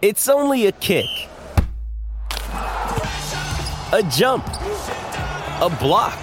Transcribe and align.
It's 0.00 0.28
only 0.28 0.66
a 0.66 0.72
kick, 0.72 1.06
a 2.52 4.08
jump, 4.12 4.46
a 4.46 5.76
block. 5.80 6.16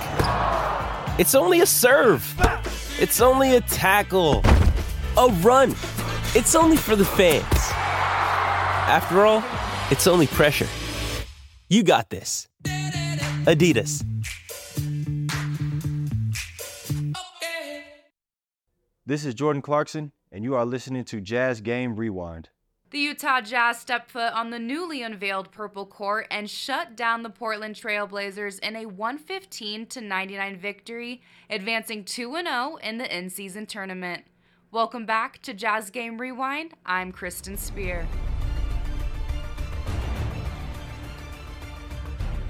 It's 1.19 1.35
only 1.35 1.59
a 1.59 1.65
serve. 1.65 2.23
It's 2.97 3.19
only 3.19 3.57
a 3.57 3.59
tackle, 3.59 4.43
a 5.17 5.27
run. 5.41 5.71
It's 6.35 6.55
only 6.55 6.77
for 6.77 6.95
the 6.95 7.03
fans. 7.03 7.43
After 8.87 9.25
all, 9.25 9.43
it's 9.91 10.07
only 10.07 10.27
pressure. 10.27 10.67
You 11.67 11.83
got 11.83 12.09
this. 12.09 12.47
Adidas. 13.43 14.05
This 19.05 19.25
is 19.25 19.33
Jordan 19.33 19.61
Clarkson, 19.61 20.13
and 20.31 20.45
you 20.45 20.55
are 20.55 20.65
listening 20.65 21.03
to 21.03 21.19
Jazz 21.19 21.59
Game 21.59 21.97
Rewind. 21.97 22.51
The 22.91 22.99
Utah 22.99 23.41
Jazz 23.41 23.79
stepped 23.79 24.11
foot 24.11 24.31
on 24.33 24.51
the 24.51 24.59
newly 24.59 25.01
unveiled 25.01 25.51
purple 25.51 25.87
court 25.87 26.27
and 26.29 26.47
shut 26.47 26.95
down 26.95 27.23
the 27.23 27.31
Portland 27.31 27.73
Trailblazers 27.75 28.59
in 28.59 28.75
a 28.75 28.85
115 28.85 29.87
99 30.07 30.57
victory, 30.59 31.21
advancing 31.49 32.03
2 32.03 32.31
0 32.31 32.77
in 32.83 32.99
the 32.99 33.17
in-season 33.17 33.65
tournament. 33.65 34.25
Welcome 34.71 35.07
back 35.07 35.41
to 35.41 35.53
Jazz 35.55 35.89
Game 35.89 36.19
Rewind. 36.19 36.73
I'm 36.85 37.11
Kristen 37.11 37.57
Spear. 37.57 38.07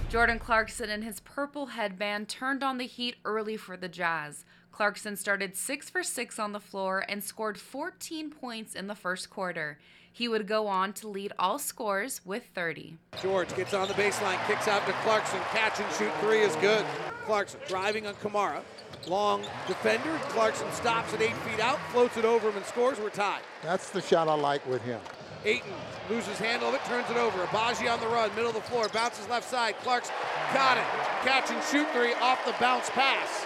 Jordan 0.10 0.38
Clarkson 0.38 0.90
and 0.90 1.04
his 1.04 1.22
purple 1.22 1.68
headband 1.68 2.28
turned 2.28 2.62
on 2.62 2.78
the 2.78 2.88
heat 2.88 3.16
early 3.24 3.56
for 3.56 3.78
the 3.78 3.90
Jazz. 3.90 4.44
Clarkson 4.72 5.16
started 5.16 5.56
6 5.56 5.90
for 5.90 6.04
6 6.04 6.38
on 6.38 6.52
the 6.52 6.60
floor 6.60 7.06
and 7.08 7.24
scored 7.24 7.58
14 7.58 8.30
points 8.30 8.76
in 8.76 8.88
the 8.88 8.96
first 8.96 9.30
quarter. 9.30 9.80
He 10.16 10.30
would 10.30 10.48
go 10.48 10.68
on 10.68 10.94
to 10.94 11.10
lead 11.10 11.34
all 11.38 11.60
scores 11.60 12.22
with 12.24 12.44
30. 12.56 12.96
George 13.22 13.54
gets 13.54 13.74
on 13.74 13.90
the 13.90 13.94
baseline, 13.96 14.40
kicks 14.48 14.66
out 14.66 14.88
to 14.88 14.94
Clarkson. 15.04 15.42
Catch 15.52 15.82
and 15.82 15.94
shoot 15.96 16.10
three 16.22 16.40
is 16.40 16.56
good. 16.56 16.86
Clarkson 17.26 17.60
driving 17.68 18.08
on 18.08 18.14
Camara. 18.22 18.64
Long 19.10 19.44
defender. 19.68 20.18
Clarkson 20.30 20.72
stops 20.72 21.14
at 21.14 21.22
eight 21.22 21.36
feet 21.40 21.60
out, 21.60 21.80
floats 21.92 22.16
it 22.16 22.24
over 22.24 22.48
him, 22.48 22.56
and 22.56 22.66
scores. 22.66 22.98
We're 22.98 23.10
tied. 23.10 23.42
That's 23.62 23.90
the 23.90 24.00
shot 24.00 24.30
I 24.30 24.36
like 24.36 24.66
with 24.66 24.82
him. 24.84 25.02
Ayton 25.44 25.74
loses 26.10 26.40
handle 26.40 26.70
of 26.70 26.76
it, 26.76 26.86
turns 26.86 27.10
it 27.10 27.18
over. 27.18 27.38
Agbaji 27.48 27.92
on 27.92 28.00
the 28.00 28.08
run, 28.08 28.34
middle 28.36 28.52
of 28.52 28.56
the 28.56 28.62
floor, 28.62 28.88
bounces 28.88 29.28
left 29.28 29.50
side. 29.50 29.76
Clarkson 29.84 30.16
got 30.54 30.78
it. 30.78 30.86
Catch 31.28 31.52
and 31.52 31.62
shoot 31.62 31.90
three 31.92 32.14
off 32.22 32.40
the 32.46 32.56
bounce 32.62 32.90
pass. 32.92 33.46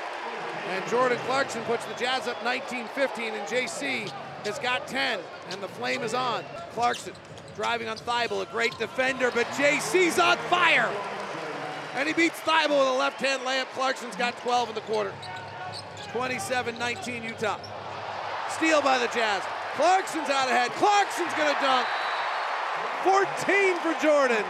And 0.67 0.88
Jordan 0.88 1.17
Clarkson 1.25 1.63
puts 1.63 1.85
the 1.85 1.95
Jazz 1.95 2.27
up 2.27 2.38
19-15, 2.41 3.33
and 3.33 3.47
JC 3.47 4.11
has 4.45 4.59
got 4.59 4.87
10, 4.87 5.19
and 5.51 5.61
the 5.61 5.67
flame 5.67 6.01
is 6.01 6.13
on. 6.13 6.43
Clarkson 6.71 7.13
driving 7.55 7.87
on 7.87 7.97
Thybulle, 7.97 8.41
a 8.41 8.45
great 8.45 8.77
defender, 8.77 9.31
but 9.33 9.45
JC's 9.47 10.17
on 10.19 10.37
fire. 10.49 10.89
And 11.95 12.07
he 12.07 12.13
beats 12.13 12.39
Thybulle 12.41 12.79
with 12.79 12.87
a 12.87 12.97
left-hand 12.97 13.41
layup. 13.43 13.65
Clarkson's 13.73 14.15
got 14.15 14.37
12 14.41 14.69
in 14.69 14.75
the 14.75 14.81
quarter. 14.81 15.13
27-19 16.13 17.23
Utah. 17.23 17.59
Steal 18.49 18.81
by 18.81 18.97
the 18.97 19.07
Jazz. 19.07 19.43
Clarkson's 19.75 20.29
out 20.29 20.47
ahead. 20.47 20.71
Clarkson's 20.71 21.33
gonna 21.33 21.57
dunk. 21.61 21.87
14 23.03 23.79
for 23.79 23.93
Jordan. 24.01 24.45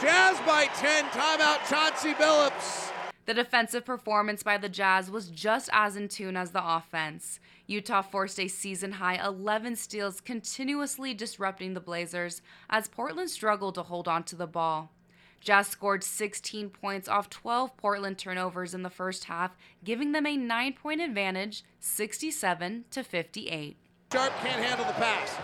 Jazz 0.00 0.38
by 0.46 0.66
10. 0.76 1.04
Timeout 1.06 1.68
Chauncey 1.68 2.14
Billups. 2.14 2.85
The 3.26 3.34
defensive 3.34 3.84
performance 3.84 4.44
by 4.44 4.56
the 4.56 4.68
Jazz 4.68 5.10
was 5.10 5.30
just 5.30 5.68
as 5.72 5.96
in 5.96 6.06
tune 6.06 6.36
as 6.36 6.52
the 6.52 6.64
offense. 6.64 7.40
Utah 7.66 8.02
forced 8.02 8.38
a 8.38 8.46
season 8.46 8.92
high 8.92 9.16
11 9.16 9.74
steals, 9.74 10.20
continuously 10.20 11.12
disrupting 11.12 11.74
the 11.74 11.80
Blazers 11.80 12.40
as 12.70 12.86
Portland 12.86 13.30
struggled 13.30 13.74
to 13.74 13.82
hold 13.82 14.06
on 14.06 14.22
to 14.24 14.36
the 14.36 14.46
ball. 14.46 14.92
Jazz 15.40 15.66
scored 15.66 16.04
16 16.04 16.70
points 16.70 17.08
off 17.08 17.28
12 17.28 17.76
Portland 17.76 18.16
turnovers 18.16 18.74
in 18.74 18.84
the 18.84 18.90
first 18.90 19.24
half, 19.24 19.56
giving 19.82 20.12
them 20.12 20.24
a 20.24 20.36
9-point 20.36 21.00
advantage, 21.00 21.64
67 21.80 22.84
to 22.92 23.02
58. 23.02 23.76
Sharpe 24.12 24.32
can't 24.40 24.64
handle 24.64 24.86
the 24.86 24.92
pass. 24.92 25.34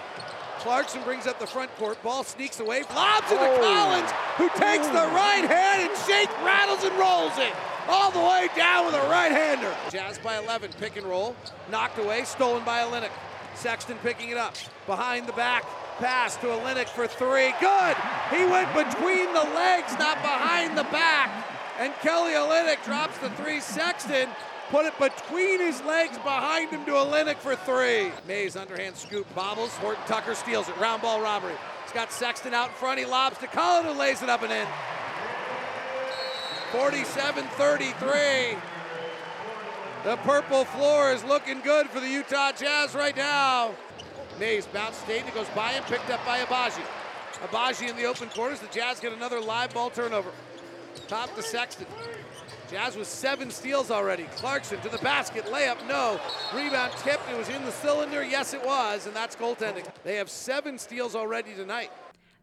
Clarkson 0.60 1.02
brings 1.02 1.26
up 1.26 1.40
the 1.40 1.46
front 1.48 1.74
court. 1.76 2.00
Ball 2.04 2.22
sneaks 2.22 2.60
away. 2.60 2.84
Lobs 2.94 3.26
it 3.32 3.34
to 3.34 3.40
oh. 3.40 3.58
Collins, 3.60 4.12
who 4.36 4.48
takes 4.50 4.86
the 4.86 5.10
right 5.12 5.44
hand 5.44 5.90
and 5.90 5.98
shake, 6.06 6.30
rattles, 6.44 6.84
and 6.84 6.96
rolls 6.96 7.36
it 7.38 7.52
all 7.88 8.10
the 8.10 8.18
way 8.18 8.48
down 8.56 8.86
with 8.86 8.94
a 8.94 9.08
right-hander. 9.08 9.74
Jazz 9.90 10.18
by 10.18 10.38
11, 10.38 10.72
pick 10.78 10.96
and 10.96 11.06
roll, 11.06 11.36
knocked 11.70 11.98
away, 11.98 12.24
stolen 12.24 12.64
by 12.64 12.80
Olynyk. 12.80 13.10
Sexton 13.54 13.98
picking 13.98 14.30
it 14.30 14.36
up, 14.36 14.56
behind 14.86 15.26
the 15.26 15.32
back, 15.32 15.64
pass 15.98 16.36
to 16.36 16.46
Olynyk 16.46 16.88
for 16.88 17.06
three, 17.06 17.52
good! 17.60 17.96
He 18.30 18.44
went 18.44 18.72
between 18.74 19.32
the 19.32 19.44
legs, 19.54 19.92
not 19.98 20.20
behind 20.22 20.76
the 20.76 20.84
back, 20.84 21.30
and 21.78 21.92
Kelly 22.00 22.32
Olynyk 22.32 22.84
drops 22.84 23.18
the 23.18 23.30
three. 23.30 23.60
Sexton 23.60 24.28
put 24.70 24.86
it 24.86 24.98
between 24.98 25.60
his 25.60 25.82
legs 25.82 26.16
behind 26.18 26.70
him 26.70 26.84
to 26.86 26.92
Olynyk 26.92 27.36
for 27.36 27.56
three. 27.56 28.10
Mays 28.26 28.56
underhand 28.56 28.96
scoop, 28.96 29.32
bobbles, 29.34 29.70
Horton 29.76 30.02
Tucker 30.06 30.34
steals 30.34 30.68
it, 30.68 30.76
round 30.78 31.02
ball 31.02 31.20
robbery. 31.20 31.54
He's 31.84 31.92
got 31.92 32.12
Sexton 32.12 32.54
out 32.54 32.70
in 32.70 32.74
front, 32.74 32.98
he 32.98 33.04
lobs 33.04 33.38
to 33.38 33.46
Collins 33.46 33.86
who 33.86 33.98
lays 33.98 34.22
it 34.22 34.28
up 34.28 34.42
and 34.42 34.52
in. 34.52 34.66
47-33. 36.72 38.58
The 40.04 40.16
purple 40.16 40.64
floor 40.64 41.12
is 41.12 41.22
looking 41.22 41.60
good 41.60 41.88
for 41.90 42.00
the 42.00 42.08
Utah 42.08 42.52
Jazz 42.52 42.94
right 42.94 43.14
now. 43.14 43.72
Mays 44.40 44.66
bounce 44.66 44.96
state 44.96 45.22
and 45.22 45.34
goes 45.34 45.48
by 45.50 45.72
him, 45.72 45.84
picked 45.84 46.08
up 46.08 46.24
by 46.24 46.40
Agbaji. 46.40 46.82
Agbaji 47.44 47.90
in 47.90 47.96
the 47.96 48.06
open 48.06 48.28
quarters. 48.30 48.60
The 48.60 48.68
Jazz 48.68 49.00
get 49.00 49.12
another 49.12 49.38
live 49.38 49.74
ball 49.74 49.90
turnover. 49.90 50.30
Top 51.08 51.34
to 51.36 51.42
Sexton. 51.42 51.86
Jazz 52.70 52.96
with 52.96 53.06
seven 53.06 53.50
steals 53.50 53.90
already. 53.90 54.24
Clarkson 54.36 54.80
to 54.80 54.88
the 54.88 54.96
basket, 54.98 55.44
layup, 55.44 55.86
no. 55.86 56.18
Rebound 56.54 56.92
tipped, 56.96 57.28
it 57.30 57.36
was 57.36 57.50
in 57.50 57.62
the 57.66 57.70
cylinder, 57.70 58.24
yes 58.24 58.54
it 58.54 58.64
was, 58.64 59.06
and 59.06 59.14
that's 59.14 59.36
goaltending. 59.36 59.86
They 60.04 60.16
have 60.16 60.30
seven 60.30 60.78
steals 60.78 61.14
already 61.14 61.52
tonight. 61.54 61.90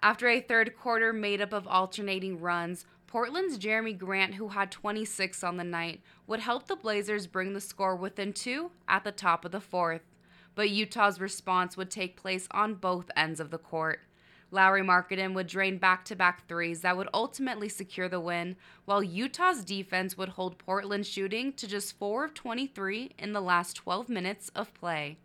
After 0.03 0.27
a 0.27 0.39
third 0.39 0.77
quarter 0.77 1.13
made 1.13 1.41
up 1.41 1.51
of 1.51 1.67
alternating 1.67 2.39
runs, 2.39 2.85
Portland's 3.09 3.57
Jerami 3.57 3.97
Grant, 3.97 4.35
who 4.35 4.49
had 4.49 4.69
26 4.69 5.43
on 5.43 5.57
the 5.57 5.63
night, 5.63 6.01
would 6.27 6.41
help 6.41 6.67
the 6.67 6.75
Blazers 6.75 7.25
bring 7.25 7.53
the 7.53 7.59
score 7.59 7.95
within 7.95 8.33
two 8.33 8.69
at 8.87 9.03
the 9.03 9.11
top 9.11 9.43
of 9.43 9.51
the 9.51 9.59
fourth. 9.59 10.03
But 10.53 10.69
Utah's 10.69 11.19
response 11.19 11.75
would 11.75 11.89
take 11.89 12.21
place 12.21 12.47
on 12.51 12.75
both 12.75 13.09
ends 13.17 13.39
of 13.39 13.49
the 13.49 13.57
court. 13.57 14.01
Lauri 14.51 14.83
Markkanen 14.83 15.33
would 15.33 15.47
drain 15.47 15.79
back 15.79 16.05
to 16.05 16.15
back 16.15 16.47
threes 16.47 16.81
that 16.81 16.97
would 16.97 17.09
ultimately 17.11 17.67
secure 17.67 18.07
the 18.07 18.19
win, 18.19 18.55
while 18.85 19.01
Utah's 19.01 19.65
defense 19.65 20.15
would 20.15 20.29
hold 20.29 20.59
Portland 20.59 21.07
shooting 21.07 21.51
to 21.53 21.67
just 21.67 21.97
4 21.97 22.25
of 22.25 22.35
23 22.35 23.13
in 23.17 23.33
the 23.33 23.41
last 23.41 23.73
12 23.73 24.07
minutes 24.09 24.49
of 24.49 24.71
play. 24.75 25.17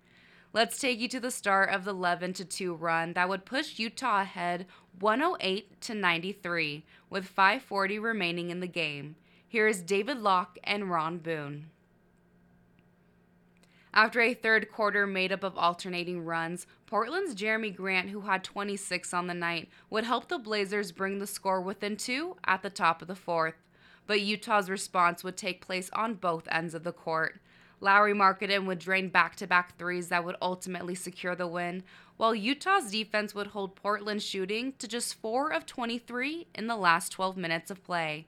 Let's 0.54 0.78
take 0.78 1.00
you 1.00 1.08
to 1.08 1.18
the 1.18 1.32
start 1.32 1.70
of 1.70 1.84
the 1.84 1.90
11 1.90 2.34
2 2.34 2.74
run 2.74 3.14
that 3.14 3.28
would 3.28 3.44
push 3.44 3.80
Utah 3.80 4.20
ahead 4.20 4.66
108 5.00 5.80
to 5.80 5.94
93 5.96 6.84
with 7.10 7.24
540 7.24 7.98
remaining 7.98 8.50
in 8.50 8.60
the 8.60 8.68
game. 8.68 9.16
Here 9.48 9.66
is 9.66 9.82
David 9.82 10.18
Locke 10.18 10.56
and 10.62 10.88
Ron 10.88 11.18
Boone. 11.18 11.70
After 13.92 14.20
a 14.20 14.32
third 14.32 14.70
quarter 14.70 15.08
made 15.08 15.32
up 15.32 15.42
of 15.42 15.58
alternating 15.58 16.24
runs, 16.24 16.68
Portland's 16.86 17.34
Jerami 17.34 17.74
Grant, 17.74 18.10
who 18.10 18.20
had 18.20 18.44
26 18.44 19.12
on 19.12 19.26
the 19.26 19.34
night, 19.34 19.68
would 19.90 20.04
help 20.04 20.28
the 20.28 20.38
Blazers 20.38 20.92
bring 20.92 21.18
the 21.18 21.26
score 21.26 21.60
within 21.60 21.96
two 21.96 22.36
at 22.44 22.62
the 22.62 22.70
top 22.70 23.02
of 23.02 23.08
the 23.08 23.16
fourth. 23.16 23.54
But 24.06 24.20
Utah's 24.20 24.70
response 24.70 25.24
would 25.24 25.36
take 25.36 25.66
place 25.66 25.90
on 25.94 26.14
both 26.14 26.46
ends 26.48 26.74
of 26.74 26.84
the 26.84 26.92
court. 26.92 27.40
Lauri 27.80 28.14
Markkanen 28.14 28.66
would 28.66 28.78
drain 28.78 29.08
back 29.08 29.36
to 29.36 29.46
back 29.46 29.76
threes 29.76 30.08
that 30.08 30.24
would 30.24 30.36
ultimately 30.40 30.94
secure 30.94 31.34
the 31.34 31.46
win, 31.46 31.82
while 32.16 32.34
Utah's 32.34 32.90
defense 32.90 33.34
would 33.34 33.48
hold 33.48 33.74
Portland 33.74 34.22
shooting 34.22 34.72
to 34.78 34.88
just 34.88 35.14
4 35.14 35.52
of 35.52 35.66
23 35.66 36.46
in 36.54 36.66
the 36.66 36.76
last 36.76 37.10
12 37.10 37.36
minutes 37.36 37.70
of 37.70 37.82
play. 37.82 38.26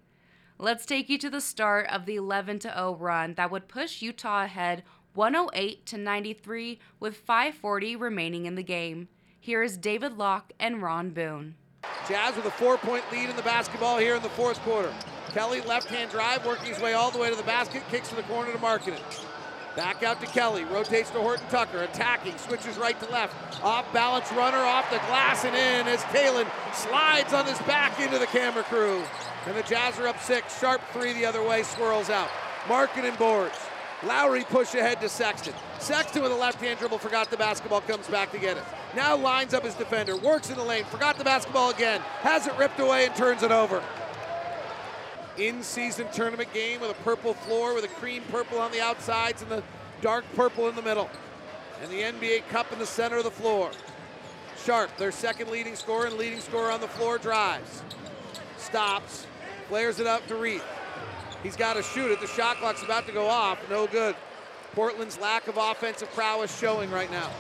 Let's 0.59 0.87
take 0.87 1.09
you 1.09 1.19
to 1.19 1.31
the 1.31 1.41
start 1.41 1.87
of 1.91 2.07
the 2.07 2.17
11 2.17 2.61
0 2.61 2.97
run 2.99 3.35
that 3.35 3.51
would 3.51 3.69
push 3.69 4.01
Utah 4.01 4.45
ahead 4.45 4.83
108 5.15 5.87
to 5.87 5.99
93 5.99 6.79
with 6.99 7.17
540 7.17 7.97
remaining 7.97 8.47
in 8.47 8.55
the 8.55 8.63
game. 8.63 9.09
Here 9.39 9.63
is 9.63 9.77
David 9.77 10.17
Locke 10.17 10.53
and 10.59 10.83
Ron 10.83 11.11
Boone. 11.11 11.55
Jazz 12.09 12.37
with 12.37 12.47
a 12.47 12.51
four 12.51 12.79
point 12.79 13.05
lead 13.13 13.31
in 13.31 13.37
the 13.37 13.43
basketball 13.43 13.99
here 13.99 14.17
in 14.17 14.23
the 14.23 14.29
fourth 14.31 14.59
quarter. 14.61 14.93
Kelly 15.33 15.61
left 15.61 15.89
hand 15.89 16.11
drive, 16.11 16.45
working 16.47 16.67
his 16.67 16.81
way 16.81 16.95
all 16.95 17.11
the 17.11 17.19
way 17.19 17.31
to 17.31 17.37
the 17.37 17.43
basket, 17.43 17.83
kicks 17.91 18.09
to 18.09 18.15
the 18.15 18.23
corner 18.23 18.53
to 18.53 18.59
Markkanen. 18.59 19.01
Back 19.77 20.03
out 20.03 20.21
to 20.23 20.27
Kelly, 20.27 20.65
rotates 20.65 21.11
to 21.11 21.19
Horton 21.19 21.47
Tucker, 21.51 21.83
attacking, 21.83 22.39
switches 22.39 22.79
right 22.79 22.99
to 22.99 23.11
left. 23.11 23.63
Off 23.63 23.93
balance 23.93 24.33
runner, 24.33 24.57
off 24.57 24.89
the 24.91 24.97
glass 25.01 25.45
and 25.45 25.55
in 25.55 25.87
as 25.87 26.03
Talen 26.05 26.47
slides 26.75 27.35
on 27.35 27.45
his 27.45 27.59
back 27.61 28.01
into 28.01 28.19
the 28.19 28.27
camera 28.27 28.63
crew. 28.63 29.03
And 29.47 29.55
the 29.55 29.63
Jazz 29.65 29.99
are 29.99 30.09
up 30.09 30.19
six. 30.21 30.59
Sharpe 30.59 30.81
three 30.93 31.13
the 31.13 31.27
other 31.27 31.43
way, 31.43 31.63
swirls 31.63 32.09
out. 32.09 32.31
Markkanen 32.65 33.19
boards. 33.19 33.59
Lauri 34.03 34.45
push 34.45 34.75
ahead 34.75 35.01
to 35.03 35.11
Sexton. 35.11 35.53
Sexton 35.79 36.23
with 36.23 36.33
a 36.33 36.37
left 36.37 36.61
hand 36.61 36.79
dribble, 36.79 36.99
forgot 36.99 37.31
the 37.31 37.37
basketball, 37.37 37.83
comes 37.83 38.09
back 38.09 38.33
to 38.33 38.39
get 38.39 38.57
it. 38.57 38.65
Now 38.95 39.15
lines 39.17 39.53
up 39.53 39.65
his 39.65 39.75
defender, 39.75 40.17
works 40.17 40.49
in 40.49 40.57
the 40.57 40.65
lane, 40.65 40.85
forgot 40.85 41.19
the 41.19 41.25
basketball 41.25 41.71
again, 41.71 42.01
has 42.21 42.47
it 42.47 42.57
ripped 42.59 42.81
away 42.81 43.07
and 43.07 43.15
turns 43.15 43.43
it 43.43 43.53
over. 43.53 43.83
In 45.39 45.63
season 45.63 46.07
tournament 46.13 46.53
game 46.55 46.81
with 46.81 46.91
a 46.91 47.03
purple 47.03 47.35
floor 47.35 47.75
with 47.75 47.85
a 47.85 47.89
cream 47.89 48.23
purple 48.31 48.59
on 48.59 48.73
the 48.73 48.81
outsides 48.81 49.43
and 49.43 49.51
the 49.51 49.63
dark 50.01 50.25
purple 50.35 50.69
in 50.69 50.75
the 50.75 50.83
middle. 50.83 51.11
And 51.83 51.91
the 51.91 52.01
NBA 52.01 52.49
Cup 52.49 52.73
in 52.73 52.79
the 52.79 52.87
center 52.87 53.19
of 53.19 53.25
the 53.25 53.31
floor. 53.31 53.71
Sharpe, 54.65 54.97
their 54.97 55.13
second 55.13 55.51
leading 55.51 55.77
scorer 55.77 56.07
and 56.07 56.17
leading 56.17 56.41
scorer 56.41 56.71
on 56.71 56.81
the 56.81 56.89
floor, 56.89 57.19
drives. 57.19 57.83
Stops, 58.57 59.27
flares 59.69 60.01
it 60.01 60.07
up 60.07 60.27
to 60.29 60.37
Reed. 60.37 60.63
He's 61.43 61.57
got 61.57 61.75
to 61.75 61.83
shoot 61.83 62.11
it. 62.11 62.21
The 62.21 62.27
shot 62.27 62.57
clock's 62.57 62.83
about 62.83 63.07
to 63.07 63.13
go 63.13 63.27
off. 63.27 63.59
No 63.69 63.87
good. 63.87 64.17
Portland's 64.73 65.19
lack 65.19 65.49
of 65.49 65.57
offensive 65.59 66.11
prowess 66.13 66.59
showing 66.59 66.91
right 66.91 67.11
now. 67.11 67.31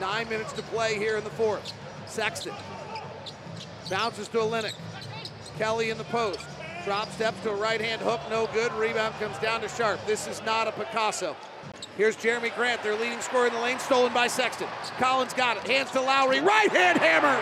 Nine 0.00 0.28
minutes 0.28 0.52
to 0.54 0.62
play 0.62 0.96
here 0.96 1.16
in 1.16 1.24
the 1.24 1.30
fourth. 1.30 1.72
Sexton 2.06 2.54
bounces 3.88 4.28
to 4.28 4.38
Olynyk. 4.38 4.74
Kelly 5.56 5.90
in 5.90 5.98
the 5.98 6.04
post. 6.04 6.46
Drop 6.88 7.12
steps 7.12 7.42
to 7.42 7.50
a 7.50 7.54
right 7.54 7.82
hand 7.82 8.00
hook, 8.00 8.18
no 8.30 8.46
good. 8.54 8.72
Rebound 8.72 9.14
comes 9.20 9.38
down 9.40 9.60
to 9.60 9.68
Sharpe. 9.68 10.00
This 10.06 10.26
is 10.26 10.42
not 10.46 10.68
a 10.68 10.72
Picasso. 10.72 11.36
Here's 11.98 12.16
Jerami 12.16 12.54
Grant, 12.56 12.82
their 12.82 12.94
leading 12.94 13.20
scorer 13.20 13.48
in 13.48 13.52
the 13.52 13.60
lane, 13.60 13.78
stolen 13.78 14.14
by 14.14 14.26
Sexton. 14.26 14.68
Collins 14.96 15.34
got 15.34 15.58
it, 15.58 15.64
hands 15.64 15.90
to 15.90 16.00
Lauri, 16.00 16.40
right 16.40 16.70
hand 16.70 16.98
hammer. 16.98 17.38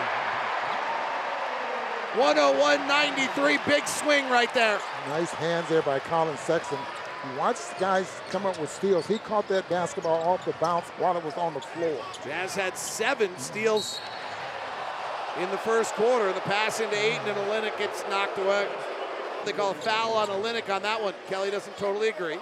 101-93, 2.21 3.65
big 3.65 3.87
swing 3.87 4.29
right 4.29 4.53
there. 4.53 4.81
Nice 5.07 5.31
hands 5.31 5.69
there 5.69 5.81
by 5.81 5.99
Collin 5.99 6.35
Sexton. 6.35 6.77
You 7.31 7.39
watch 7.39 7.55
guys 7.79 8.19
come 8.29 8.45
up 8.45 8.59
with 8.59 8.69
steals. 8.69 9.07
He 9.07 9.17
caught 9.17 9.47
that 9.47 9.69
basketball 9.69 10.21
off 10.23 10.43
the 10.43 10.51
bounce 10.59 10.89
while 10.97 11.15
it 11.15 11.23
was 11.23 11.35
on 11.35 11.53
the 11.53 11.61
floor. 11.61 11.97
Jazz 12.25 12.53
had 12.53 12.77
seven 12.77 13.31
steals 13.37 14.01
in 15.39 15.49
the 15.51 15.57
first 15.59 15.93
quarter. 15.93 16.33
The 16.33 16.41
pass 16.41 16.81
into 16.81 16.97
Ayton 16.97 17.29
and 17.29 17.37
Olynyk 17.37 17.77
gets 17.77 18.03
knocked 18.09 18.37
away. 18.39 18.67
They 19.45 19.53
call 19.53 19.71
a 19.71 19.75
foul 19.75 20.13
on 20.13 20.27
Olynyk 20.27 20.73
on 20.73 20.81
that 20.83 21.01
one. 21.01 21.13
Kelly 21.27 21.51
doesn't 21.51 21.77
totally 21.77 22.09
agree. 22.09 22.37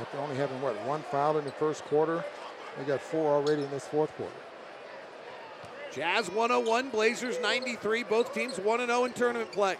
After 0.00 0.18
only 0.18 0.36
having, 0.36 0.60
what, 0.60 0.74
one 0.86 1.02
foul 1.10 1.38
in 1.38 1.44
the 1.44 1.50
first 1.52 1.84
quarter, 1.84 2.24
they 2.76 2.84
got 2.84 3.00
four 3.00 3.34
already 3.34 3.62
in 3.62 3.70
this 3.70 3.86
fourth 3.86 4.14
quarter. 4.16 4.32
Jazz 5.92 6.30
101, 6.30 6.90
Blazers 6.90 7.40
93. 7.40 8.04
Both 8.04 8.34
teams 8.34 8.58
1 8.58 8.86
0 8.86 9.04
in 9.04 9.12
tournament 9.12 9.52
play. 9.52 9.76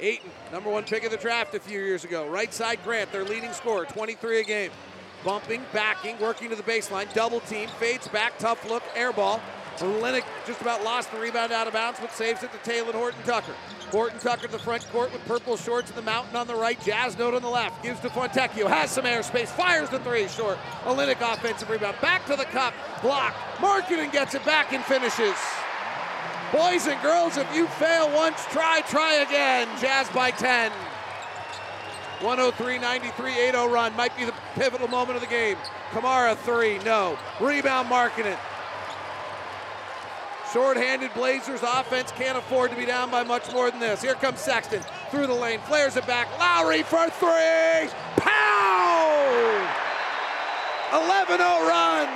Ayton, 0.00 0.30
number 0.50 0.70
one 0.70 0.84
pick 0.84 1.04
of 1.04 1.10
the 1.10 1.16
draft 1.16 1.54
a 1.54 1.60
few 1.60 1.80
years 1.80 2.04
ago. 2.04 2.26
Right 2.26 2.52
side 2.52 2.78
Grant, 2.84 3.12
their 3.12 3.24
leading 3.24 3.52
scorer, 3.52 3.84
23 3.84 4.40
a 4.40 4.44
game. 4.44 4.70
Bumping, 5.24 5.62
backing, 5.72 6.18
working 6.18 6.48
to 6.48 6.56
the 6.56 6.62
baseline, 6.62 7.12
double 7.12 7.40
team, 7.40 7.68
fades 7.78 8.08
back, 8.08 8.38
tough 8.38 8.68
look, 8.68 8.82
air 8.94 9.12
ball. 9.12 9.40
Olynyk 9.78 10.24
just 10.46 10.60
about 10.60 10.84
lost 10.84 11.10
the 11.12 11.18
rebound 11.18 11.52
out 11.52 11.66
of 11.66 11.72
bounds, 11.72 11.98
but 12.00 12.12
saves 12.12 12.42
it 12.42 12.50
to 12.52 12.58
Talen 12.70 12.92
Horton 12.92 13.22
Tucker. 13.24 13.54
Horton 13.90 14.18
Tucker 14.20 14.46
to 14.46 14.52
the 14.52 14.58
front 14.58 14.86
court 14.90 15.12
with 15.12 15.24
purple 15.24 15.56
shorts 15.56 15.90
and 15.90 15.98
the 15.98 16.02
mountain 16.02 16.36
on 16.36 16.46
the 16.46 16.54
right. 16.54 16.80
Jazz 16.84 17.18
note 17.18 17.34
on 17.34 17.42
the 17.42 17.48
left. 17.48 17.82
Gives 17.82 18.00
to 18.00 18.08
Fontecchio. 18.08 18.68
Has 18.68 18.90
some 18.90 19.04
airspace. 19.04 19.48
Fires 19.48 19.88
the 19.88 19.98
three 20.00 20.28
short. 20.28 20.58
Olynyk 20.84 21.20
offensive 21.20 21.68
rebound. 21.70 21.96
Back 22.00 22.26
to 22.26 22.36
the 22.36 22.44
cup. 22.44 22.74
Block. 23.02 23.34
Markkanen 23.56 24.12
gets 24.12 24.34
it 24.34 24.44
back 24.44 24.72
and 24.72 24.84
finishes. 24.84 25.36
Boys 26.52 26.86
and 26.88 27.00
girls, 27.00 27.36
if 27.36 27.46
you 27.54 27.66
fail 27.68 28.12
once, 28.12 28.44
try, 28.46 28.80
try 28.88 29.14
again. 29.22 29.68
Jazz 29.80 30.08
by 30.10 30.32
10. 30.32 30.72
103-93, 32.20 33.12
8-0 33.52 33.70
run. 33.70 33.96
Might 33.96 34.16
be 34.16 34.24
the 34.24 34.34
pivotal 34.54 34.88
moment 34.88 35.16
of 35.16 35.22
the 35.22 35.28
game. 35.28 35.56
Camara, 35.92 36.36
three, 36.36 36.78
no. 36.80 37.16
Rebound 37.40 37.88
Markkanen. 37.88 38.36
Short-handed 40.52 41.14
Blazers 41.14 41.60
offense 41.62 42.10
can't 42.12 42.36
afford 42.36 42.72
to 42.72 42.76
be 42.76 42.84
down 42.84 43.08
by 43.10 43.22
much 43.22 43.52
more 43.52 43.70
than 43.70 43.78
this. 43.78 44.02
Here 44.02 44.14
comes 44.14 44.40
Sexton 44.40 44.82
through 45.10 45.28
the 45.28 45.34
lane, 45.34 45.60
flares 45.60 45.96
it 45.96 46.06
back. 46.06 46.26
Lauri 46.40 46.82
for 46.82 47.08
three. 47.08 47.88
Pow! 48.16 49.70
11-0 50.90 51.38
run. 51.38 52.08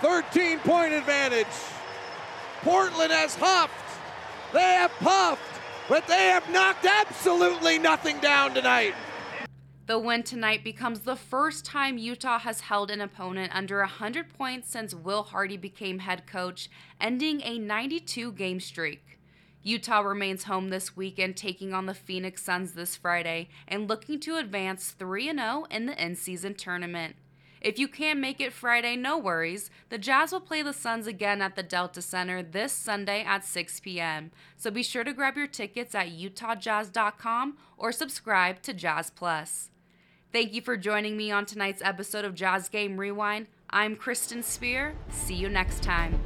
13-point 0.00 0.92
advantage. 0.92 1.46
Portland 2.62 3.10
has 3.10 3.34
huffed. 3.34 3.72
They 4.52 4.60
have 4.60 4.92
puffed, 5.00 5.60
but 5.88 6.06
they 6.06 6.26
have 6.26 6.48
knocked 6.50 6.86
absolutely 6.86 7.78
nothing 7.78 8.18
down 8.20 8.54
tonight. 8.54 8.94
The 9.86 10.00
win 10.00 10.24
tonight 10.24 10.64
becomes 10.64 11.00
the 11.00 11.14
first 11.14 11.64
time 11.64 11.96
Utah 11.96 12.40
has 12.40 12.62
held 12.62 12.90
an 12.90 13.00
opponent 13.00 13.54
under 13.54 13.78
100 13.78 14.36
points 14.36 14.68
since 14.68 14.92
Will 14.92 15.22
Hardy 15.22 15.56
became 15.56 16.00
head 16.00 16.26
coach, 16.26 16.68
ending 17.00 17.40
a 17.42 17.56
92 17.56 18.32
game 18.32 18.58
streak. 18.58 19.20
Utah 19.62 20.00
remains 20.00 20.44
home 20.44 20.70
this 20.70 20.96
weekend, 20.96 21.36
taking 21.36 21.72
on 21.72 21.86
the 21.86 21.94
Phoenix 21.94 22.42
Suns 22.42 22.72
this 22.72 22.96
Friday 22.96 23.48
and 23.68 23.88
looking 23.88 24.18
to 24.20 24.38
advance 24.38 24.90
3 24.90 25.26
0 25.32 25.66
in 25.70 25.86
the 25.86 26.04
in 26.04 26.16
season 26.16 26.54
tournament. 26.54 27.14
If 27.60 27.78
you 27.78 27.86
can't 27.86 28.18
make 28.18 28.40
it 28.40 28.52
Friday, 28.52 28.96
no 28.96 29.16
worries. 29.16 29.70
The 29.88 29.98
Jazz 29.98 30.32
will 30.32 30.40
play 30.40 30.62
the 30.62 30.72
Suns 30.72 31.06
again 31.06 31.40
at 31.40 31.54
the 31.54 31.62
Delta 31.62 32.02
Center 32.02 32.42
this 32.42 32.72
Sunday 32.72 33.22
at 33.22 33.44
6 33.44 33.78
p.m. 33.80 34.32
So 34.56 34.72
be 34.72 34.82
sure 34.82 35.04
to 35.04 35.12
grab 35.12 35.36
your 35.36 35.46
tickets 35.46 35.94
at 35.94 36.08
utahjazz.com 36.08 37.56
or 37.78 37.92
subscribe 37.92 38.62
to 38.62 38.74
Jazz 38.74 39.10
Plus. 39.10 39.70
Thank 40.32 40.52
you 40.52 40.60
for 40.60 40.76
joining 40.76 41.16
me 41.16 41.30
on 41.30 41.46
tonight's 41.46 41.82
episode 41.82 42.24
of 42.24 42.34
Jazz 42.34 42.68
Game 42.68 42.98
Rewind. 42.98 43.46
I'm 43.70 43.96
Kristen 43.96 44.42
Spear. 44.42 44.94
See 45.10 45.34
you 45.34 45.48
next 45.48 45.82
time. 45.82 46.20